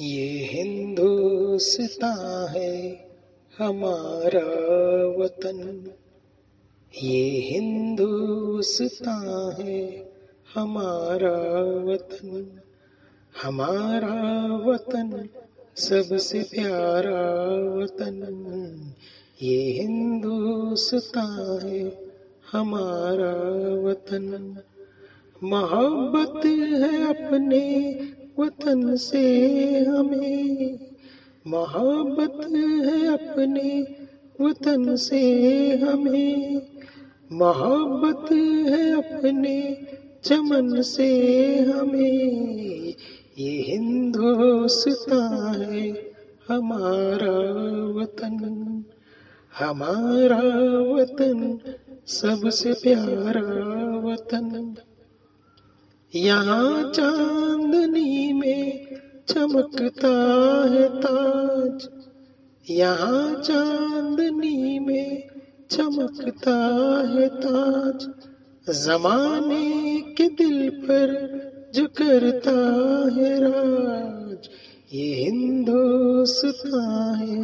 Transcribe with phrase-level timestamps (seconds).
[0.00, 2.94] یہ ہندوستان ہے
[3.60, 4.46] ہمارا
[5.16, 5.88] وطن۔
[7.02, 10.04] یہ ہندوستان ہے
[10.56, 12.44] ہمارا وطن۔
[13.44, 15.10] ہمارا وطن
[15.74, 18.22] سب سے پیارا وطن۔
[19.40, 21.90] یہ ہندوستان ہے
[22.54, 23.34] ہمارا
[23.82, 24.52] وطن۔
[25.42, 27.92] محبت ہے اپنے
[28.38, 30.76] وطن سے ہمیں
[31.44, 33.82] محبت ہے اپنے
[34.38, 35.22] وطن سے
[35.82, 36.56] ہمیں
[37.30, 38.32] محبت
[38.70, 39.74] ہے اپنے
[40.22, 41.10] چمن سے
[41.76, 42.92] ہمیں
[43.36, 45.90] یہ ہندوستان ہے
[46.48, 47.36] ہمارا
[47.94, 48.36] وطن
[49.60, 50.40] ہمارا
[50.80, 51.56] وطن،
[52.06, 54.74] سب سے پیارا وطن۔
[56.14, 58.72] یہاں چاندنی میں
[59.26, 61.88] چمکتا ہے تاج۔
[62.68, 65.16] یہاں چاندنی میں
[65.68, 66.68] چمکتا
[67.14, 68.06] ہے تاج۔
[68.66, 71.14] زمانے کے دل پر
[71.72, 72.76] جو کرتا
[73.16, 74.48] ہے راج۔
[74.92, 77.40] یہ ہندوستان ہے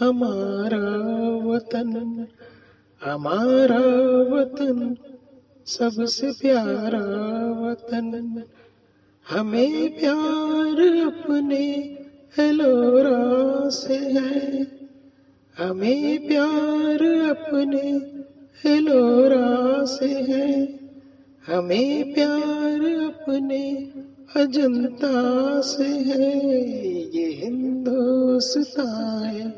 [0.00, 1.06] ہمارا
[1.46, 2.24] وطن۔
[3.06, 4.94] ہمارا وطن
[5.64, 7.04] سب سے پیارا
[7.60, 8.38] وطن۔
[9.34, 11.72] ہمیں پیار اپنے
[12.36, 14.62] ایلورا سے ہے۔
[15.58, 17.98] ہمیں پیار اپنے
[18.64, 20.66] ایلورا سے ہے۔
[21.48, 23.74] ہمیں پیار اپنے
[24.34, 26.40] اجنتا سے ہے۔
[27.12, 29.50] یہ ہندوستان ہے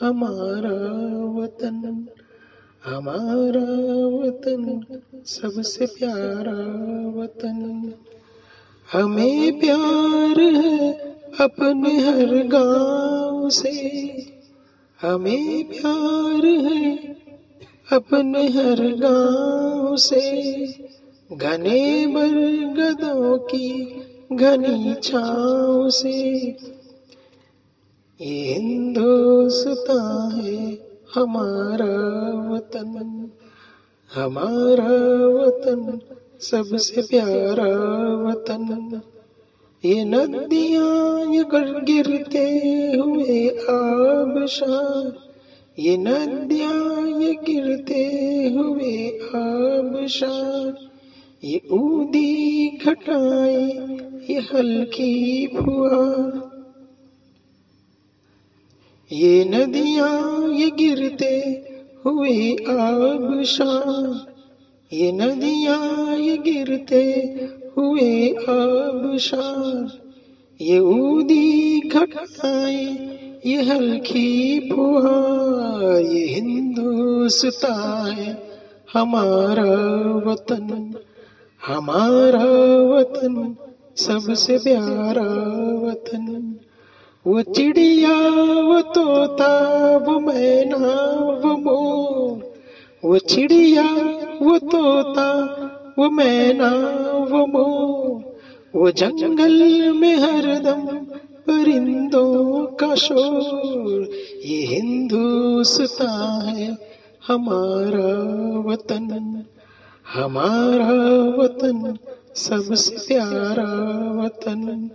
[0.00, 0.92] ہمارا
[1.36, 2.04] وطن۔
[2.86, 4.80] ہمارا وطن۔
[5.24, 6.52] سب سے پیارا
[7.14, 7.58] وطن
[8.88, 10.90] ہمیں پیار ہے
[11.38, 13.70] اپنے ہر گاؤں سے
[14.98, 16.94] ہمیں پیار ہے
[17.90, 20.24] اپنے ہر گاؤں سے
[21.30, 23.68] گھنے برگدوں کی
[24.38, 26.18] گھنی چھاؤں سے
[28.20, 30.74] یہ ہندوستان ہے
[31.16, 31.94] ہمارا
[32.50, 32.90] وطن
[34.16, 34.94] ہمارا
[35.34, 35.80] وطن
[36.40, 37.68] سب سے پیارا
[38.18, 38.64] وطن
[39.84, 42.44] یہ ندیاں یہ گر گرتے
[42.98, 45.06] ہوئے آبشار
[45.78, 48.04] یہ ندیاں یہ گرتے
[48.48, 48.92] ہوئے
[49.34, 50.70] آبشار
[51.42, 53.96] یہ اودی گھٹائیں
[54.28, 56.30] یہ ہلکی پھوار
[59.10, 60.16] یہ ندیاں
[60.54, 61.34] یہ گرتے
[62.04, 64.30] ہوئے آبشار
[64.90, 67.34] یہ ندیاں، یہ گرتے
[67.76, 69.96] ہوئے آبشار
[70.58, 73.12] یہ اودی گھٹائیں
[73.44, 78.34] یہ ہلکی پھوار یہ ہندوستان ہے
[78.94, 80.92] ہمارا وطن
[81.68, 82.44] ہمارا
[82.80, 83.52] وطن،
[83.94, 85.32] سب سے پیارا
[85.82, 85.91] وطن۔
[87.26, 88.30] وہ چڑیا،
[88.62, 90.78] وہ توتا وہ مینا،
[91.44, 92.36] وہ مور۔
[93.02, 93.82] وہ چڑیا،
[94.40, 95.46] وہ توتا
[95.96, 96.72] وہ مینا،
[97.30, 98.20] وہ مور۔
[98.74, 101.04] وہ جنگل میں ہر دم
[101.44, 104.00] پرندوں کا شور۔
[104.44, 106.70] یہ ہندوستان ہے
[107.28, 108.22] ہمارا
[108.64, 109.08] وطن۔
[110.16, 110.92] ہمارا
[111.36, 111.76] وطن
[112.34, 113.74] سب سے پیارا
[114.14, 114.88] وطن۔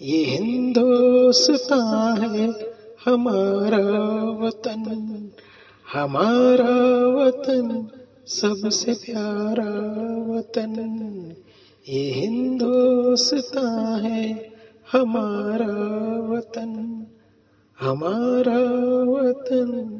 [0.00, 2.46] یہ ہندوستان ہے
[3.06, 5.26] ہمارا وطن۔
[5.94, 7.68] ہمارا وطن
[8.26, 9.92] سب سے پیارا
[10.28, 10.74] وطن۔
[11.86, 14.32] یہ ہندوستان ہے
[14.94, 17.04] ہمارا وطن۔
[17.82, 18.58] ہمارا
[19.06, 19.98] وطن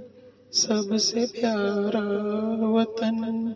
[0.50, 2.08] سب سے پیارا
[2.60, 3.52] وطن۔